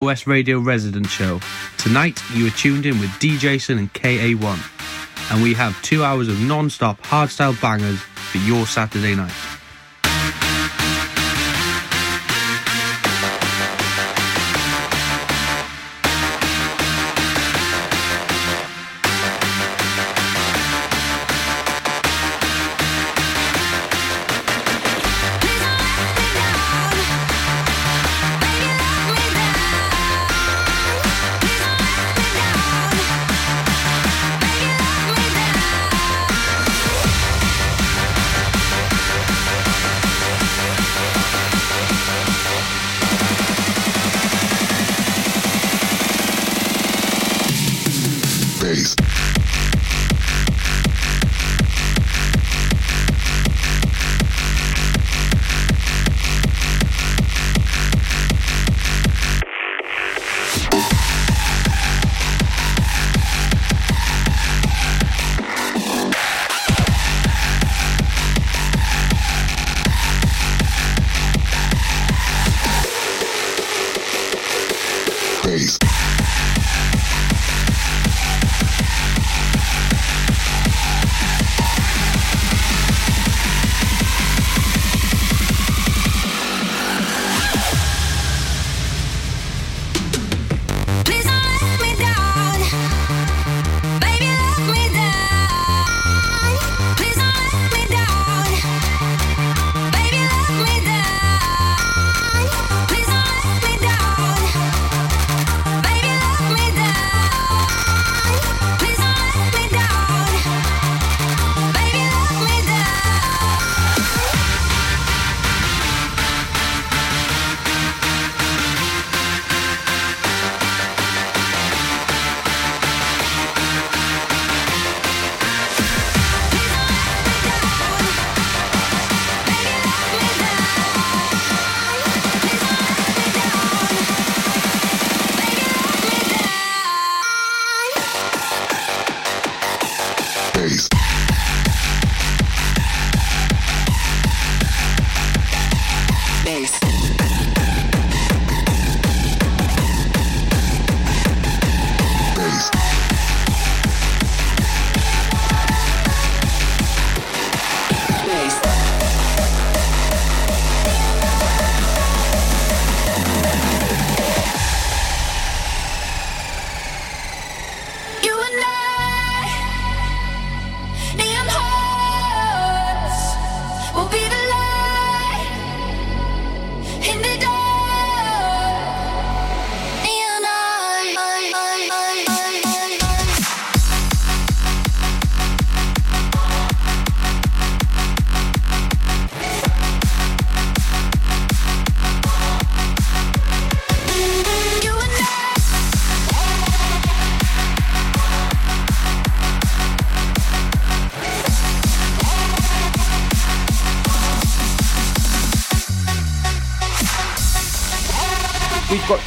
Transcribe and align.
West 0.00 0.28
Radio 0.28 0.60
Resident 0.60 1.08
Show. 1.08 1.40
Tonight, 1.76 2.22
you 2.32 2.46
are 2.46 2.50
tuned 2.50 2.86
in 2.86 3.00
with 3.00 3.10
Deejayson 3.18 3.78
and 3.78 3.92
KA1, 3.94 5.32
and 5.32 5.42
we 5.42 5.54
have 5.54 5.82
two 5.82 6.04
hours 6.04 6.28
of 6.28 6.40
non 6.40 6.70
stop 6.70 7.02
hardstyle 7.02 7.60
bangers 7.60 7.98
for 7.98 8.38
your 8.38 8.64
Saturday 8.64 9.16
night. 9.16 9.32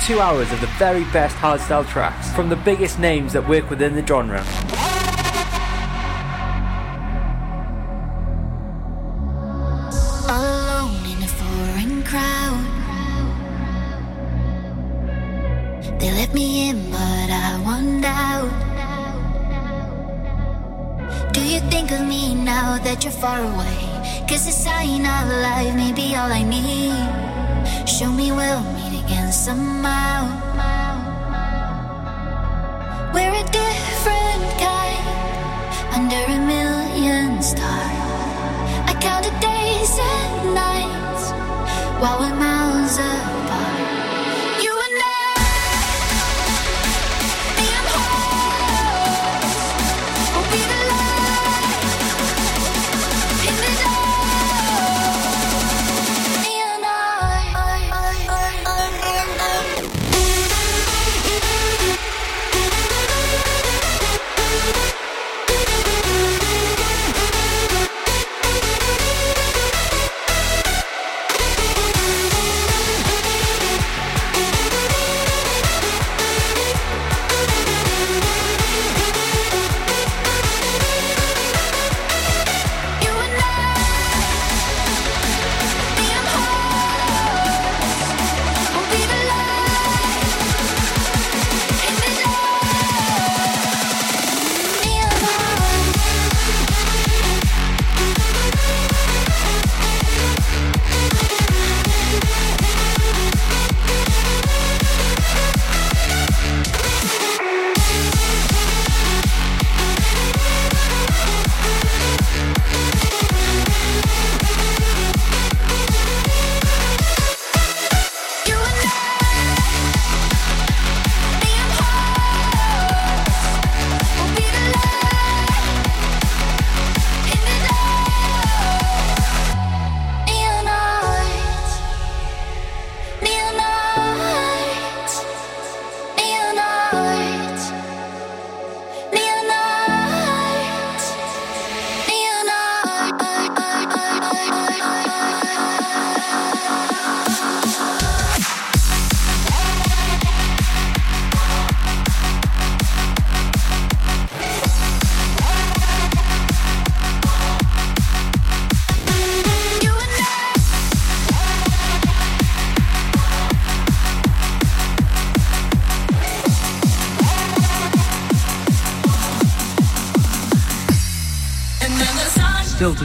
Two 0.05 0.19
hours 0.19 0.51
of 0.51 0.59
the 0.61 0.67
very 0.79 1.03
best 1.05 1.35
hardstyle 1.35 1.87
tracks 1.87 2.31
from 2.31 2.49
the 2.49 2.55
biggest 2.55 2.97
names 2.97 3.33
that 3.33 3.47
work 3.47 3.69
within 3.69 3.93
the 3.93 4.05
genre. 4.05 4.43
Alone 10.27 11.05
in 11.05 11.21
a 11.21 11.27
foreign 11.27 12.03
crowd. 12.03 12.65
They 15.99 16.11
let 16.11 16.33
me 16.33 16.69
in, 16.69 16.89
but 16.89 17.29
I 17.29 17.61
want 17.63 18.03
out. 18.03 18.49
Do 21.31 21.43
you 21.43 21.59
think 21.69 21.91
of 21.91 22.07
me 22.07 22.33
now 22.33 22.79
that 22.79 23.03
you're 23.03 23.13
far 23.13 23.39
away? 23.39 23.77
Cause 24.27 24.47
a 24.47 24.51
sign 24.51 25.05
of 25.05 25.27
life 25.45 25.75
may 25.75 25.93
be 25.93 26.15
all 26.15 26.31
I 26.31 26.41
need. 26.41 27.87
Show 27.87 28.11
me 28.11 28.31
we'll 28.31 28.80
again 29.11 29.31
somehow. 29.31 30.23
We're 33.13 33.33
a 33.33 33.45
different 33.59 34.45
kind 34.65 35.05
under 35.97 36.23
a 36.31 36.39
million 36.39 37.41
stars. 37.41 37.91
I 38.87 38.93
counted 39.01 39.37
days 39.41 39.93
and 39.99 40.55
nights 40.55 41.31
while 41.99 42.19
we're 42.19 42.35
miles 42.35 42.97
apart. 42.97 43.40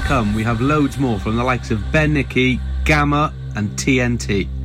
come, 0.07 0.35
we 0.35 0.45
have 0.45 0.61
loads 0.61 0.99
more 0.99 1.19
from 1.19 1.35
the 1.35 1.43
likes 1.43 1.73
of 1.73 1.91
Ben 1.91 2.13
Nicky, 2.13 2.61
Gammer, 2.85 3.33
and 3.57 3.71
TNT. 3.71 4.56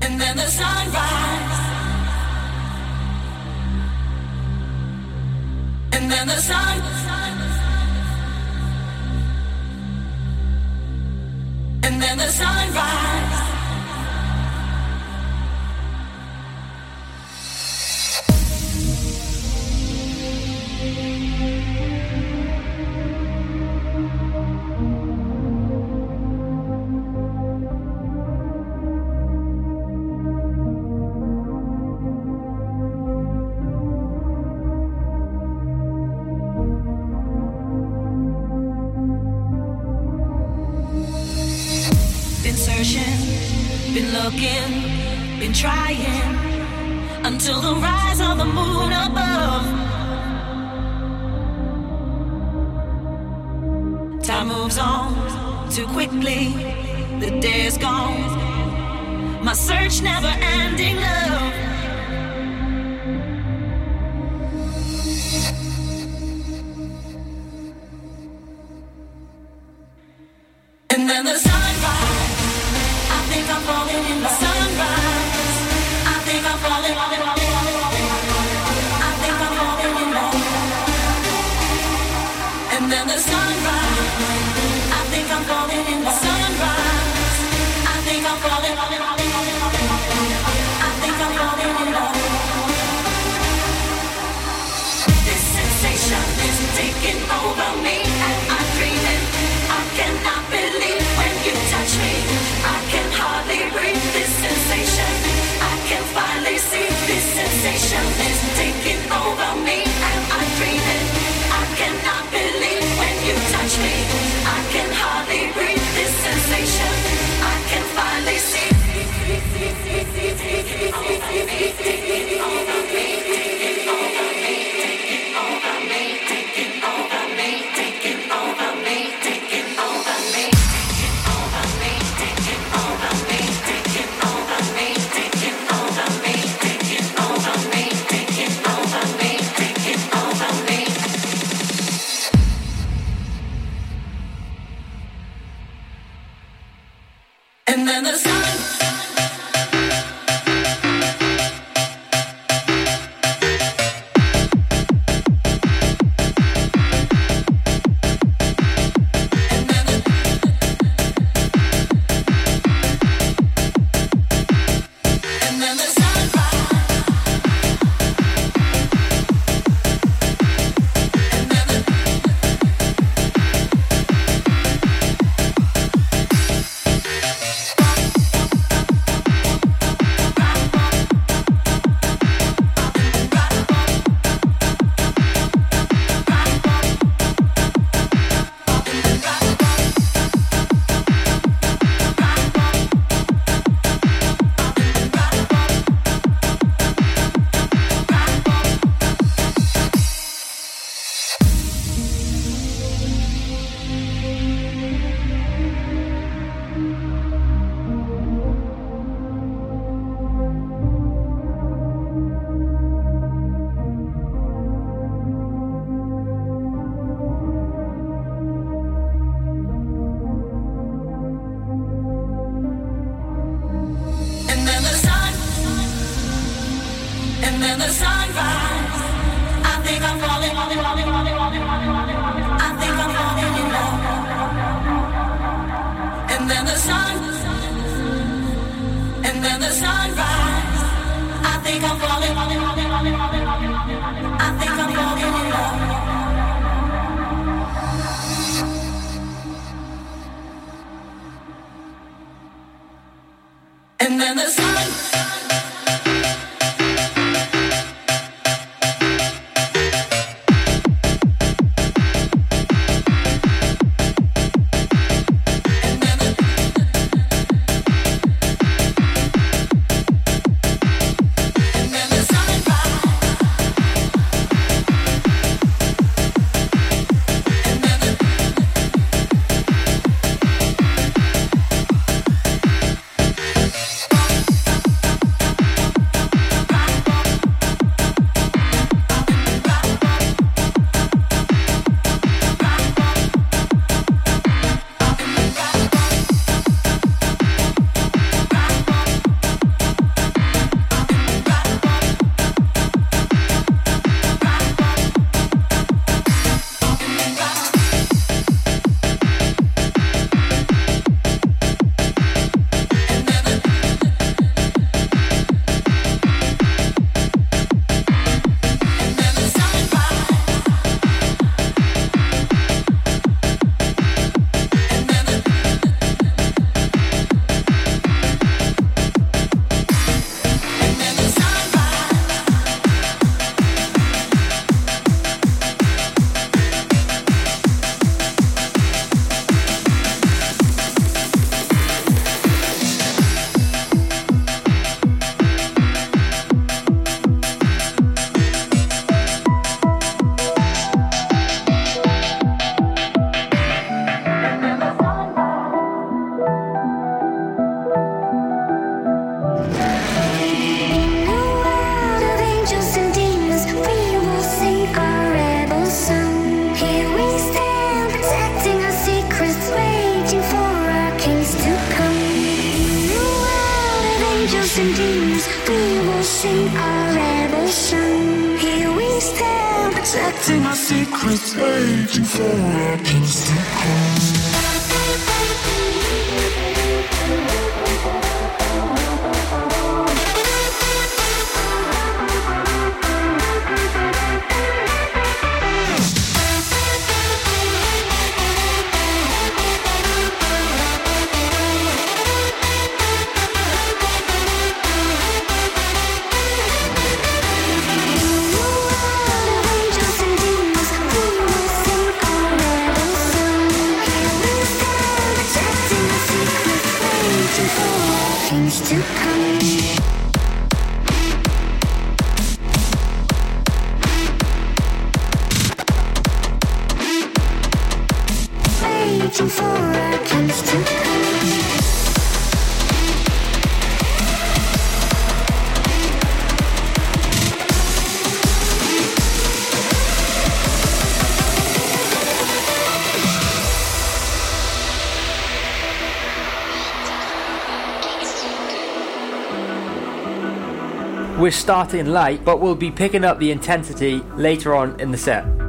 we're 451.51 451.58
starting 451.58 452.05
late, 452.05 452.46
but 452.46 452.62
we'll 452.62 452.75
be 452.75 452.89
picking 452.89 453.25
up 453.25 453.38
the 453.38 453.51
intensity 453.51 454.20
later 454.38 454.74
on 454.74 454.98
in 455.01 455.12
the 455.12 455.17
set. 455.17 455.61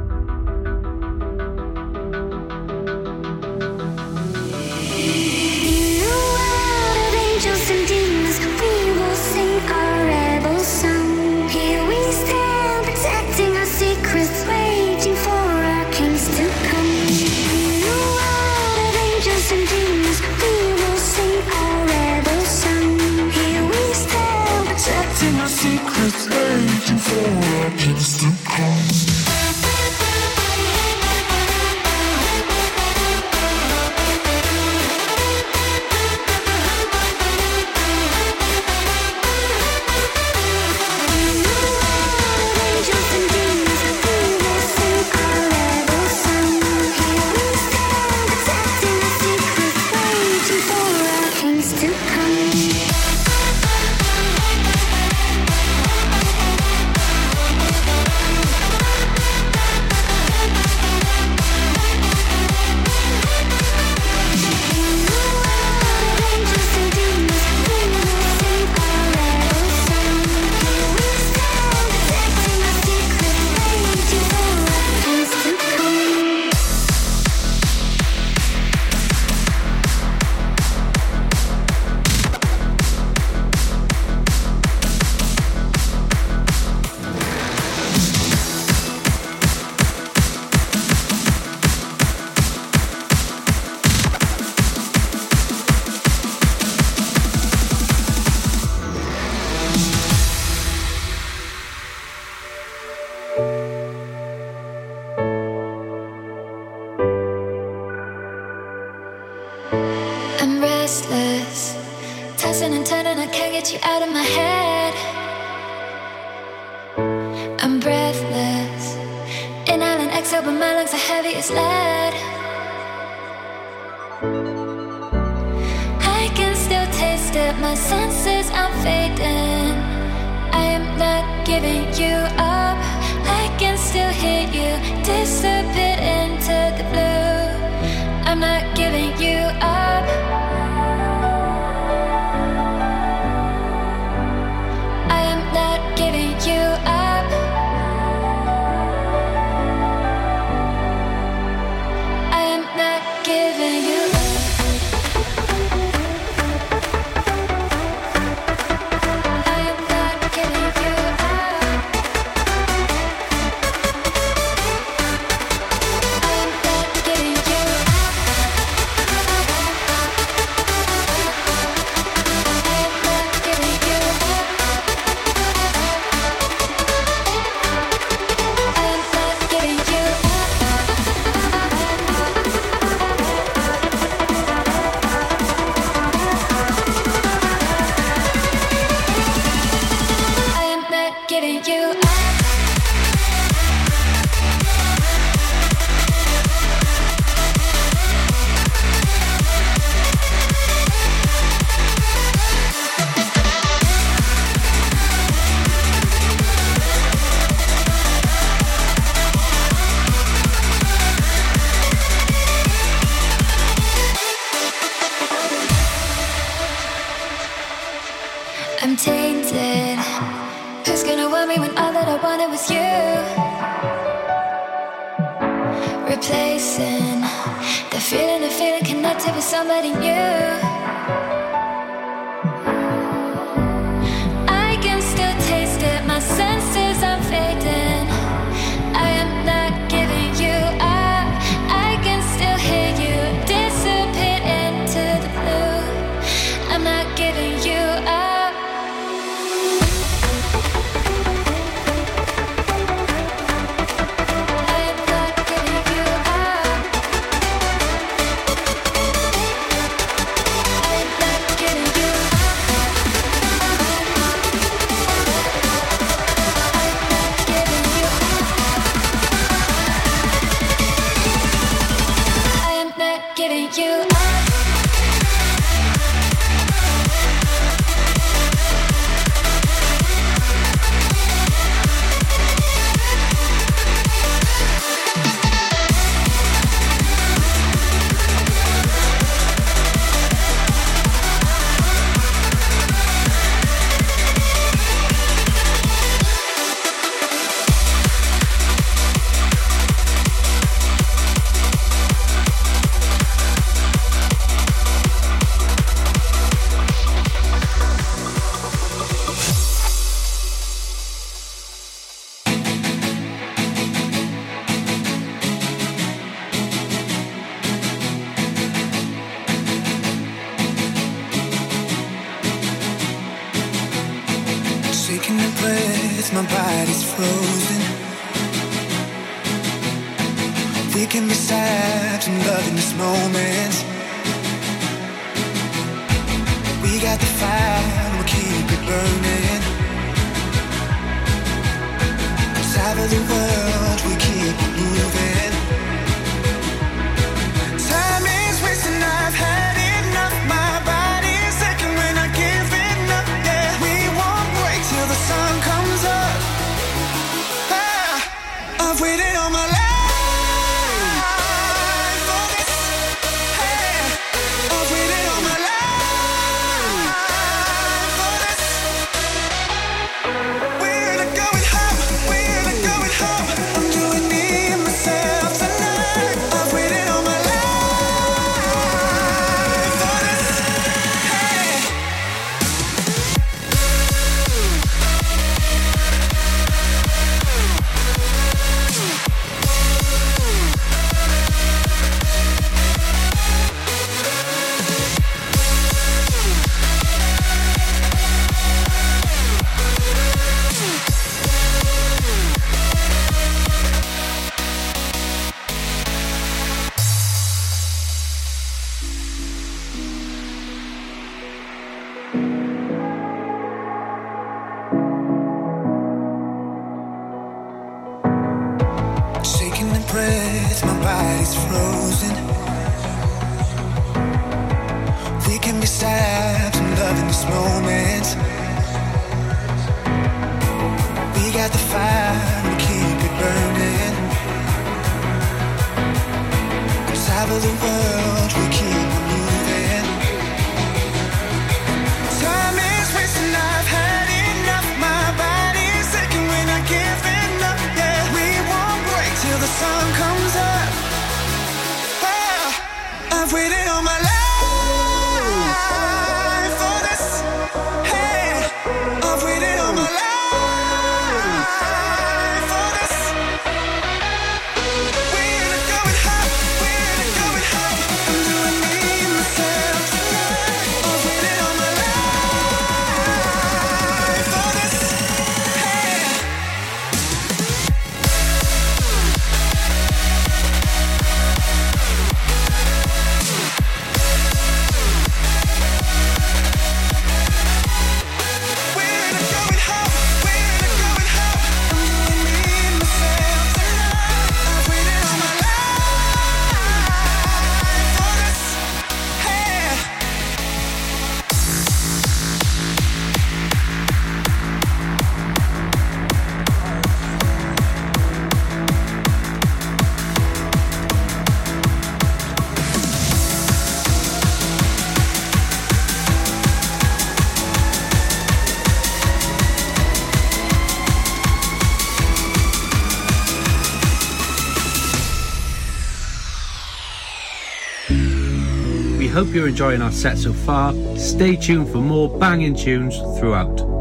You're 529.63 529.69
enjoying 529.69 530.01
our 530.01 530.11
set 530.11 530.37
so 530.37 530.51
far. 530.51 530.93
Stay 531.17 531.55
tuned 531.55 531.87
for 531.87 531.99
more 531.99 532.27
banging 532.37 532.75
tunes 532.75 533.17
throughout. 533.39 533.92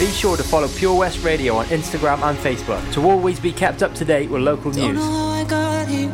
Be 0.00 0.06
sure 0.06 0.34
to 0.38 0.42
follow 0.42 0.66
Pure 0.66 0.94
West 0.94 1.22
Radio 1.22 1.56
on 1.56 1.66
Instagram 1.66 2.22
and 2.22 2.38
Facebook 2.38 2.80
to 2.94 3.02
always 3.02 3.38
be 3.38 3.52
kept 3.52 3.82
up 3.82 3.92
to 3.96 4.02
date 4.02 4.30
with 4.30 4.40
local 4.40 4.70
Don't 4.70 4.94
news. 4.94 4.96
know 4.96 5.02
how 5.02 5.28
I 5.28 5.44
got 5.44 5.88
here. 5.88 6.10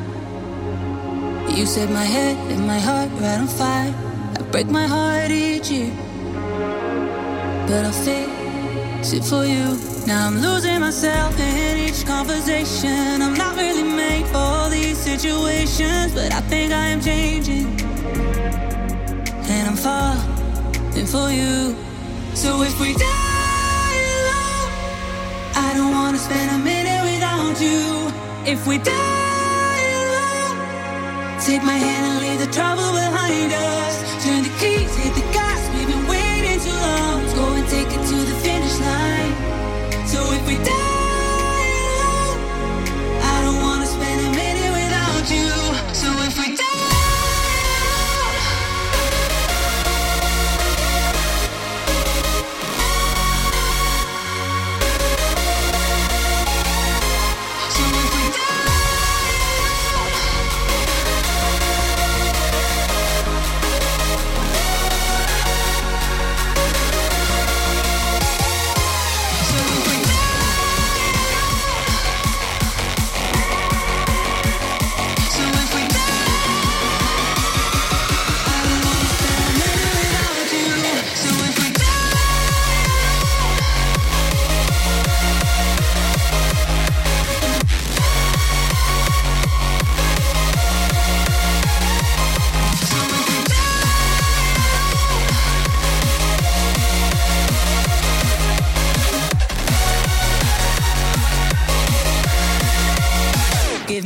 You 1.57 1.67
set 1.67 1.89
my 1.91 2.05
head 2.05 2.37
and 2.51 2.67
my 2.67 2.81
heart 2.81 3.09
right 3.13 3.39
on 3.39 3.47
fire. 3.47 3.95
I 4.37 4.43
break 4.51 4.67
my 4.67 4.89
heart 4.89 5.31
each 5.31 5.71
year, 5.71 5.93
but 7.69 7.85
I'll 7.85 7.93
fix 7.93 9.13
it 9.13 9.23
for 9.23 9.45
you. 9.47 9.79
Now 10.05 10.27
I'm 10.27 10.39
losing 10.41 10.81
myself 10.81 11.39
in 11.39 11.77
each 11.79 12.05
conversation. 12.05 13.23
I'm 13.23 13.35
not 13.35 13.55
really 13.57 13.85
made 13.85 14.27
for 14.35 14.69
these 14.69 14.99
situations, 14.99 16.13
but 16.13 16.33
I 16.35 16.41
think 16.51 16.73
I 16.73 16.89
am 16.89 17.01
changing, 17.01 17.67
and 19.49 19.69
I'm 19.69 19.77
falling 19.77 21.07
for 21.07 21.31
you. 21.31 21.77
So 22.35 22.63
if 22.63 22.81
we 22.81 22.93
die 22.93 23.16
wanna 26.17 26.35
spend 26.35 26.51
a 26.51 26.59
minute 26.65 27.03
without 27.13 27.61
you. 27.61 28.11
If 28.51 28.67
we 28.67 28.79
die 28.79 29.85
alone, 30.05 31.41
take 31.41 31.63
my 31.63 31.77
hand 31.77 32.07
and 32.07 32.21
leave 32.23 32.41
the 32.41 32.53
trouble 32.53 32.91
behind 32.93 33.53
us. 33.53 34.25
Turn 34.25 34.43
the 34.43 34.53
keys, 34.61 34.95
hit 34.97 35.15
the 35.15 35.27
gas. 35.33 35.61
We've 35.75 35.87
been 35.87 36.07
waiting 36.07 36.61
too 36.61 36.71
long. 36.71 37.23
Let's 37.23 37.35
go 37.35 37.45
and 37.53 37.69
take 37.69 37.89
it 37.89 38.03
to 38.11 38.17
the 38.31 38.37
finish 38.47 38.79
line. 38.81 39.35
So 40.07 40.33
if 40.33 40.47
we 40.49 40.57
die 40.65 40.86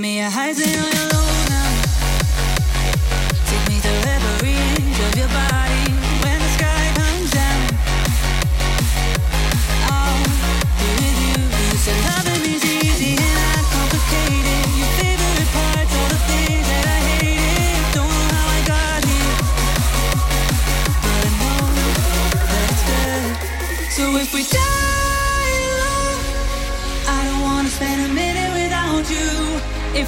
me 0.00 0.20
a 0.20 0.30
high 0.30 0.52
zero. 0.54 1.19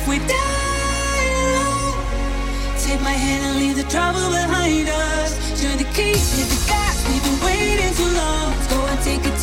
if 0.02 0.08
we 0.08 0.18
die 0.18 1.28
alone. 1.46 1.94
Take 2.78 3.00
my 3.02 3.12
hand 3.24 3.44
and 3.46 3.58
leave 3.58 3.76
the 3.76 3.88
trouble 3.88 4.30
behind 4.30 4.88
us. 4.88 5.30
Turn 5.60 5.78
the 5.78 5.84
key, 5.94 6.14
hit 6.36 6.48
the 6.48 6.64
gas, 6.66 6.96
we've 7.08 7.22
been 7.22 7.40
waiting 7.46 7.94
too 7.94 8.10
long. 8.16 8.50
Let's 8.50 8.66
go 8.72 8.86
and 8.86 9.00
take 9.02 9.24
it. 9.24 9.41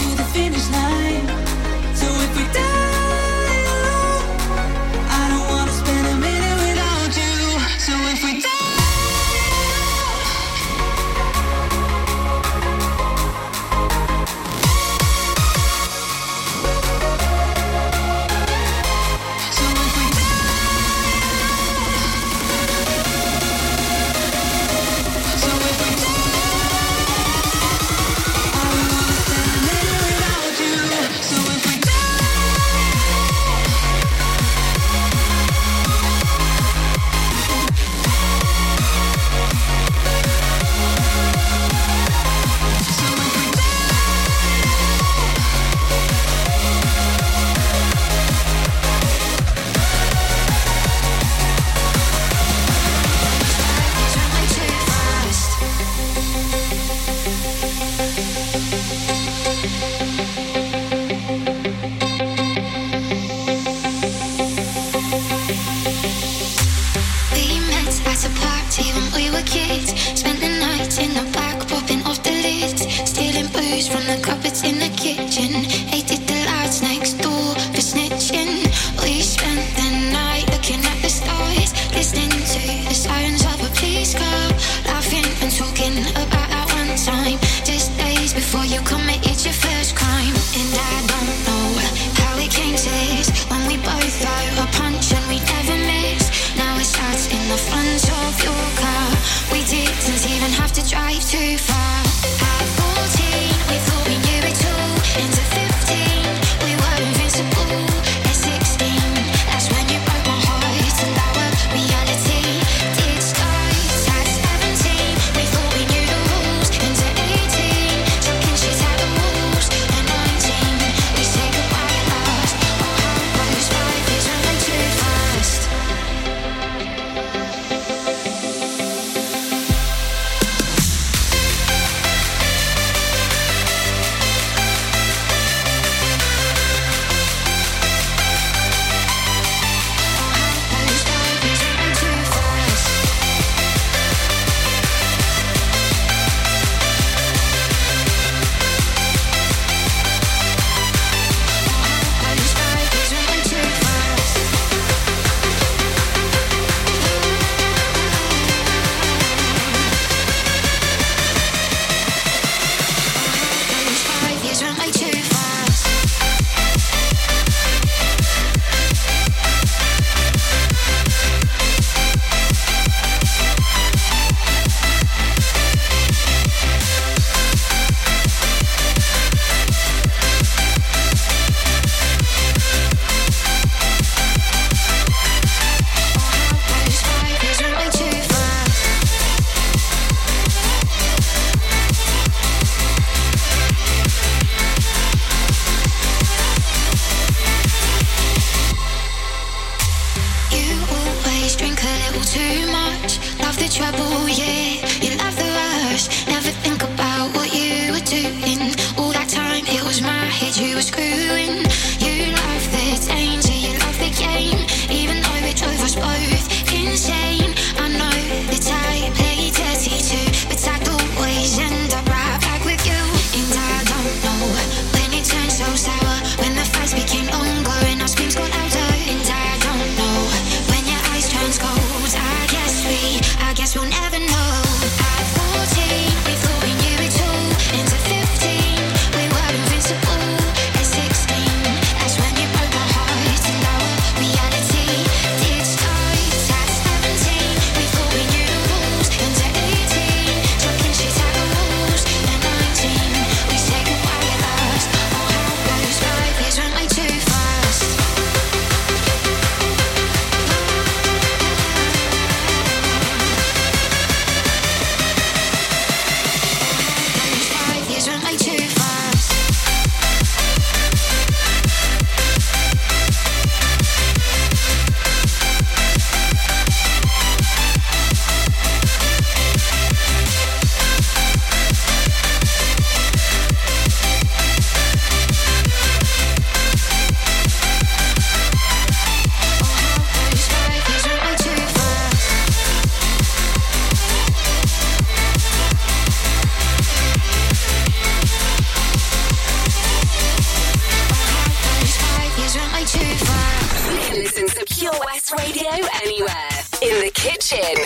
kitchen, 307.50 307.84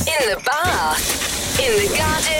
in 0.00 0.30
the 0.30 0.42
bath, 0.44 1.58
in 1.58 1.88
the 1.88 1.96
garden. 1.96 2.35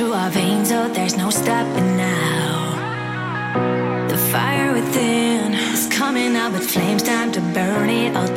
through 0.00 0.14
our 0.14 0.30
veins, 0.30 0.72
oh, 0.72 0.88
there's 0.88 1.14
no 1.14 1.28
stopping 1.28 1.96
now. 1.98 4.06
The 4.08 4.16
fire 4.32 4.72
within 4.72 5.52
is 5.52 5.88
coming 5.88 6.36
out 6.36 6.54
with 6.54 6.70
flames, 6.70 7.02
time 7.02 7.30
to 7.32 7.40
burn 7.52 7.90
it 7.90 8.16
all 8.16 8.29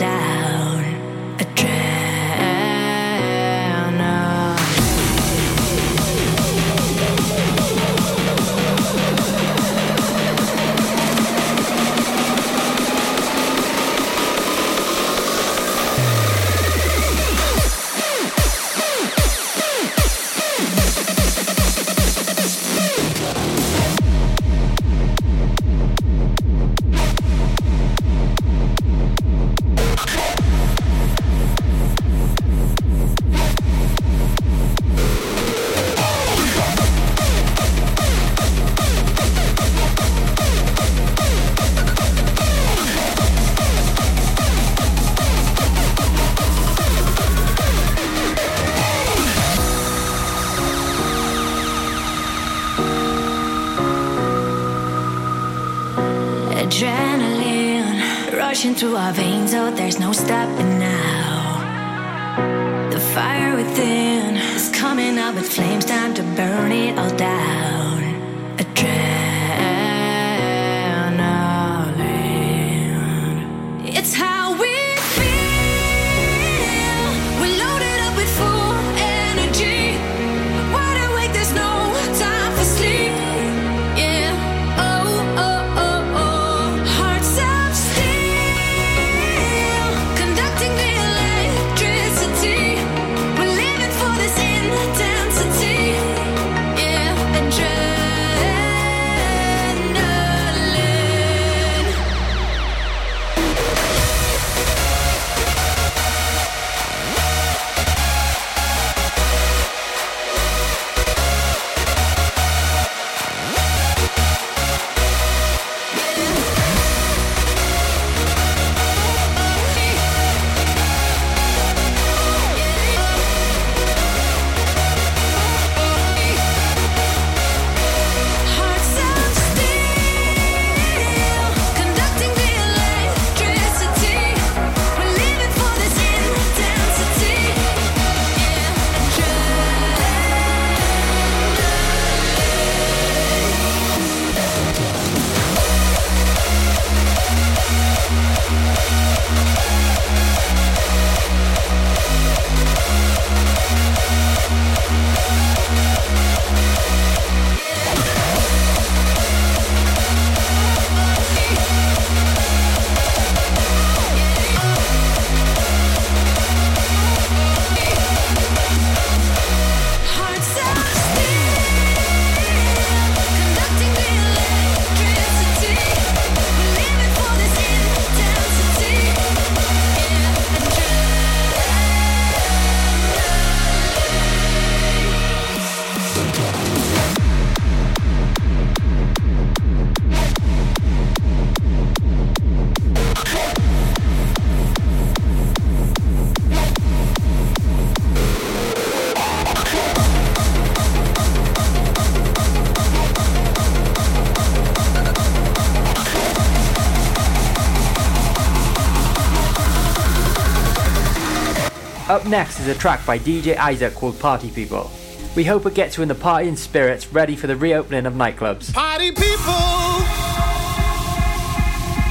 Up 212.13 212.27
next 212.27 212.59
is 212.59 212.67
a 212.67 212.75
track 212.75 213.03
by 213.07 213.17
DJ 213.17 213.57
Isaac 213.57 213.95
called 213.95 214.19
Party 214.19 214.51
People. 214.51 214.91
We 215.35 215.43
hope 215.45 215.65
it 215.65 215.73
gets 215.73 215.97
you 215.97 216.03
in 216.03 216.09
the 216.09 216.13
partying 216.13 216.55
spirits 216.55 217.11
ready 217.11 217.35
for 217.35 217.47
the 217.47 217.55
reopening 217.55 218.05
of 218.05 218.13
nightclubs. 218.13 218.71
Party 218.71 219.09
people! 219.09 219.25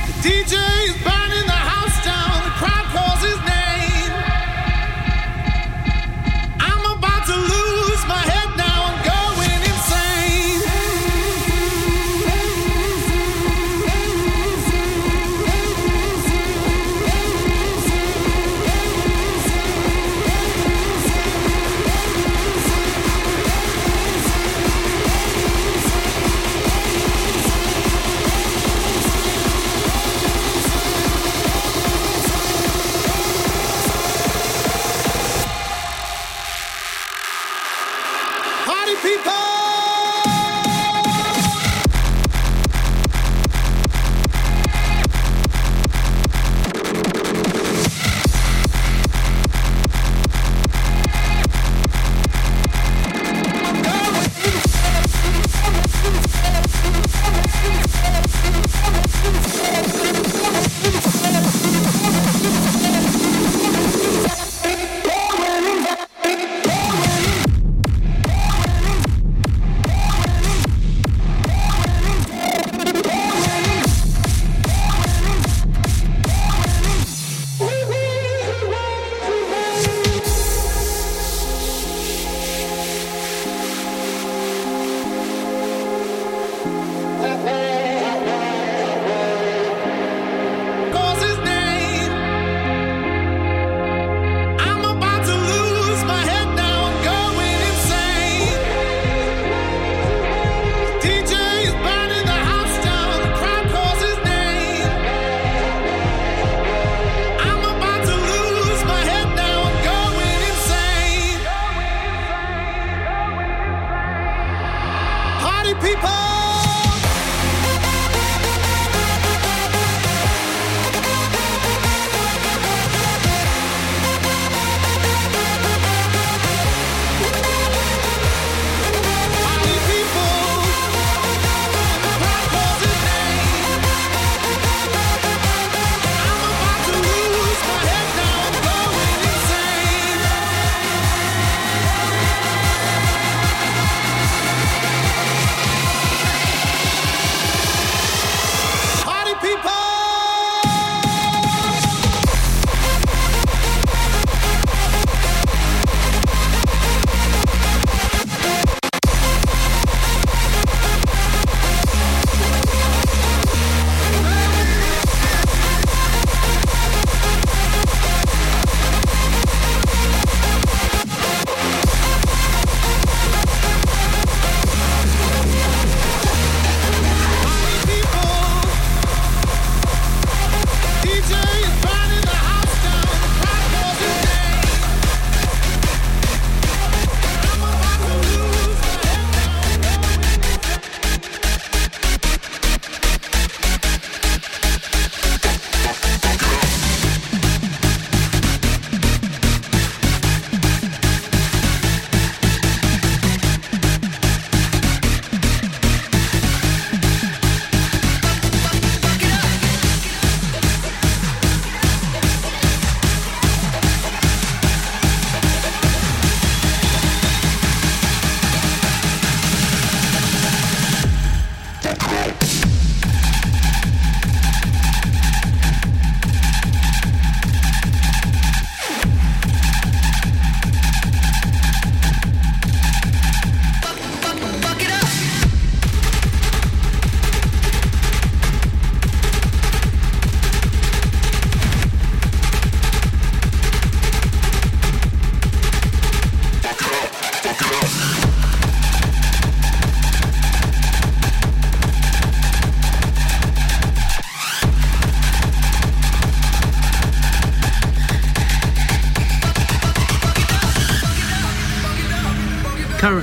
The 0.09 0.28
DJ 0.28 0.88
is 0.88 0.96
burning 1.05 1.46
the 1.46 1.61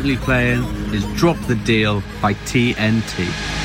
currently 0.09 0.25
playing 0.25 0.63
is 0.93 1.05
Drop 1.17 1.37
the 1.47 1.55
Deal 1.55 2.01
by 2.21 2.33
TNT. 2.33 3.58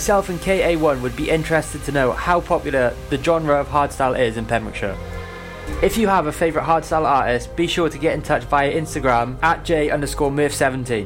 Myself 0.00 0.30
and 0.30 0.40
KA1 0.40 1.02
would 1.02 1.14
be 1.14 1.28
interested 1.28 1.84
to 1.84 1.92
know 1.92 2.12
how 2.12 2.40
popular 2.40 2.96
the 3.10 3.22
genre 3.22 3.60
of 3.60 3.68
hardstyle 3.68 4.18
is 4.18 4.38
in 4.38 4.46
Pembrokeshire. 4.46 4.96
If 5.82 5.98
you 5.98 6.08
have 6.08 6.26
a 6.26 6.32
favourite 6.32 6.66
hardstyle 6.66 7.04
artist, 7.04 7.54
be 7.54 7.66
sure 7.66 7.90
to 7.90 7.98
get 7.98 8.14
in 8.14 8.22
touch 8.22 8.44
via 8.44 8.72
Instagram 8.72 9.36
at 9.42 9.62
j 9.62 9.90
underscore 9.90 10.30
mirth17. 10.30 11.04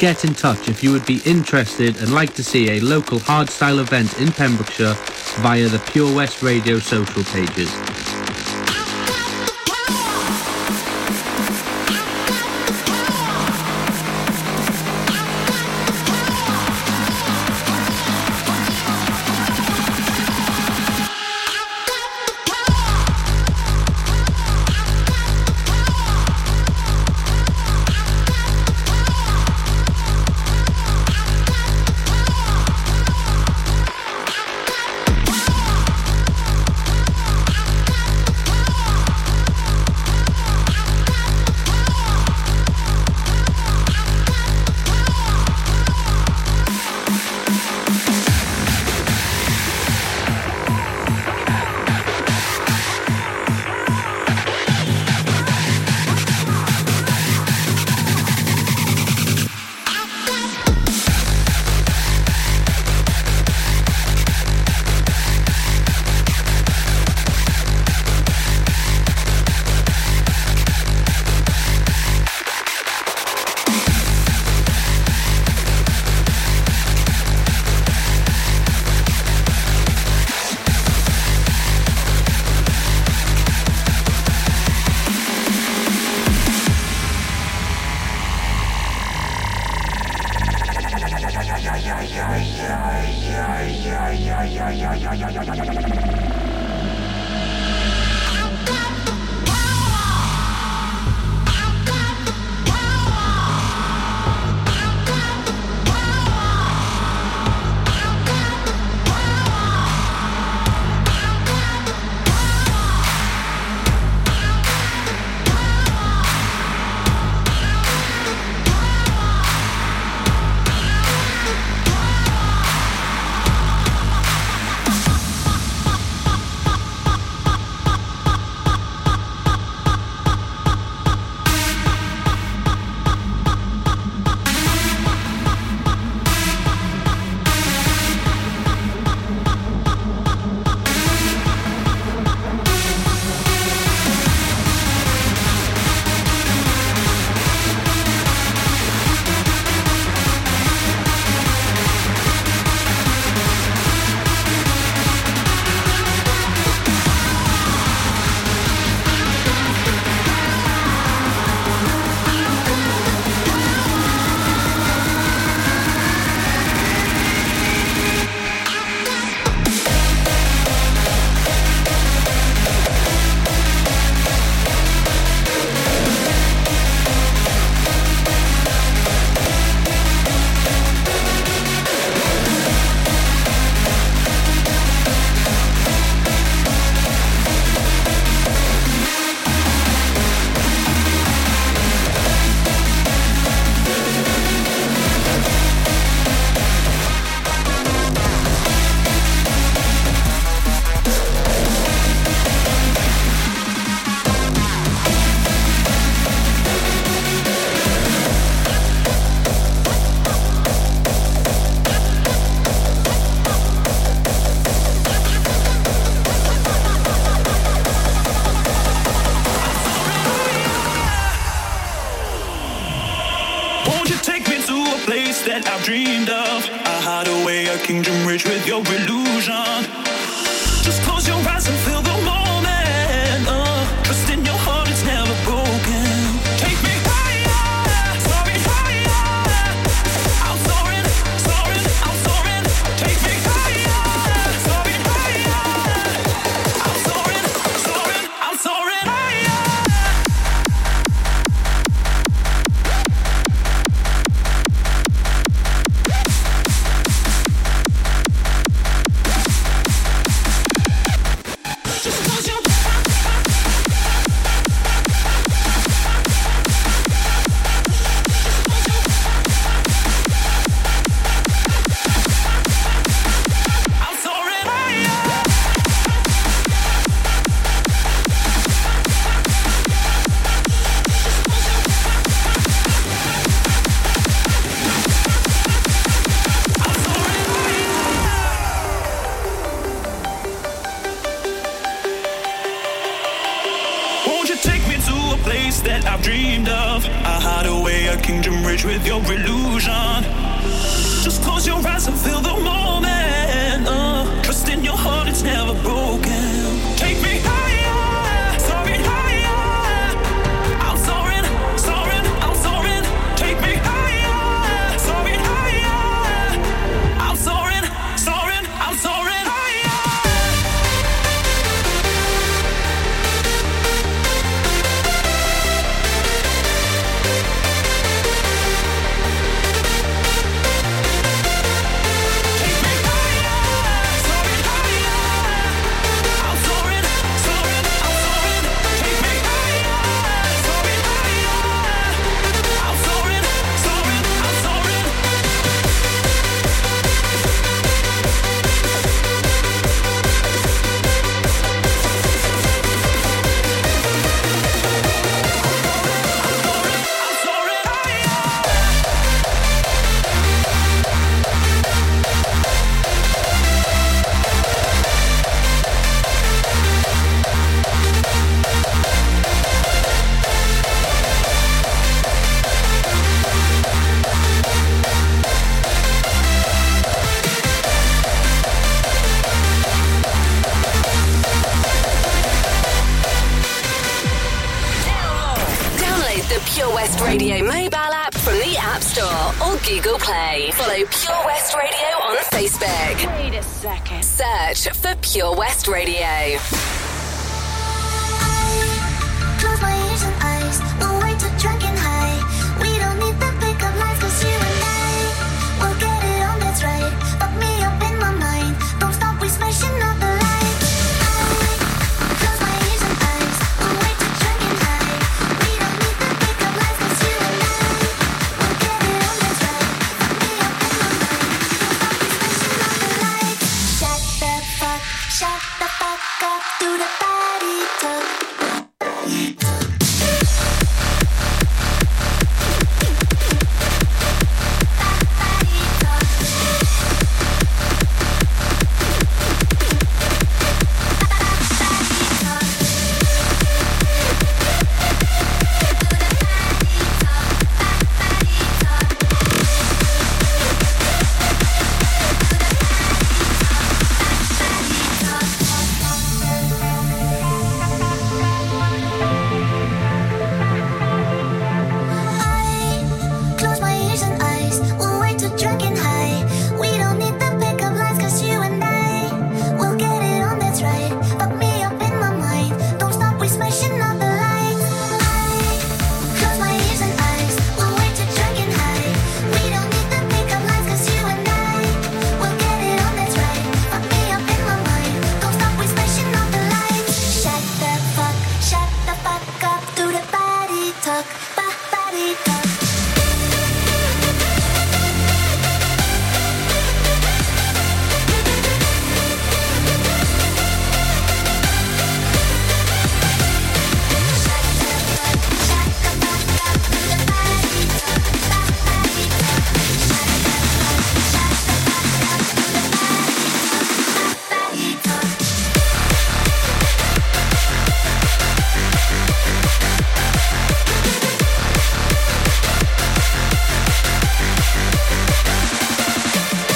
Get 0.00 0.24
in 0.24 0.32
touch 0.32 0.70
if 0.70 0.82
you 0.82 0.92
would 0.92 1.04
be 1.04 1.20
interested 1.26 1.98
and 1.98 2.14
like 2.14 2.32
to 2.36 2.42
see 2.42 2.70
a 2.70 2.80
local 2.80 3.18
hardstyle 3.18 3.80
event 3.80 4.18
in 4.18 4.32
Pembrokeshire 4.32 4.94
via 5.42 5.68
the 5.68 5.78
Pure 5.92 6.14
West 6.14 6.42
Radio 6.42 6.78
social 6.78 7.22
pages. 7.24 7.89